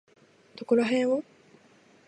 [0.55, 1.23] どこらへんを？